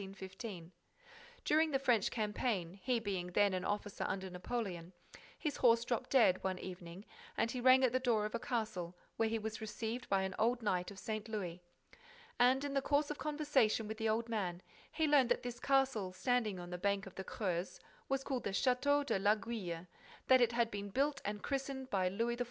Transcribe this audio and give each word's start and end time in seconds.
During 1.45 1.69
the 1.69 1.77
French 1.77 2.09
campaign, 2.09 2.73
he 2.81 2.99
being 2.99 3.27
then 3.33 3.53
an 3.53 3.63
officer 3.63 4.03
under 4.07 4.31
Napoleon, 4.31 4.93
his 5.37 5.57
horse 5.57 5.85
dropped 5.85 6.09
dead, 6.09 6.43
one 6.43 6.57
evening, 6.57 7.05
and 7.37 7.51
he 7.51 7.61
rang 7.61 7.83
at 7.83 7.91
the 7.91 7.99
door 7.99 8.25
of 8.25 8.33
a 8.33 8.39
castle 8.39 8.97
where 9.17 9.29
he 9.29 9.37
was 9.37 9.61
received 9.61 10.09
by 10.09 10.23
an 10.23 10.33
old 10.39 10.63
knight 10.63 10.89
of 10.89 10.97
St. 10.97 11.29
Louis. 11.29 11.61
And, 12.39 12.63
in 12.63 12.73
the 12.73 12.81
course 12.81 13.11
of 13.11 13.19
conversation 13.19 13.87
with 13.87 13.97
the 13.97 14.09
old 14.09 14.27
man, 14.27 14.63
he 14.91 15.05
learnt 15.05 15.29
that 15.29 15.43
this 15.43 15.59
castle, 15.59 16.13
standing 16.13 16.57
on 16.59 16.71
the 16.71 16.79
bank 16.79 17.05
of 17.05 17.13
the 17.13 17.23
Creuse, 17.23 17.79
was 18.09 18.23
called 18.23 18.45
the 18.45 18.49
Château 18.57 19.05
de 19.05 19.19
l'Aiguille, 19.19 19.85
that 20.25 20.41
it 20.41 20.51
had 20.53 20.71
been 20.71 20.89
built 20.89 21.21
and 21.23 21.43
christened 21.43 21.91
by 21.91 22.09
Louis 22.09 22.37
XIV. 22.37 22.39